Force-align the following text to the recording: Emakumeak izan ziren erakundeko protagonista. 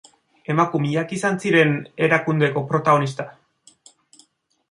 Emakumeak 0.51 1.11
izan 1.17 1.35
ziren 1.43 1.75
erakundeko 2.07 2.63
protagonista. 2.71 3.27